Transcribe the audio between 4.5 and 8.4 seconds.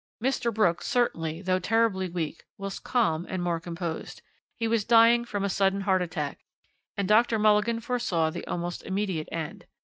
He was dying from a sudden heart attack, and Dr. Mulligan foresaw